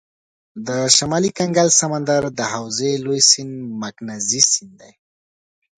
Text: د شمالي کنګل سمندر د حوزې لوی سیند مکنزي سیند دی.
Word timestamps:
د 0.67 0.69
شمالي 0.97 1.31
کنګل 1.39 1.69
سمندر 1.81 2.23
د 2.39 2.39
حوزې 2.53 2.91
لوی 3.05 3.19
سیند 3.29 3.53
مکنزي 3.83 4.41
سیند 4.51 4.73
دی. 4.81 4.91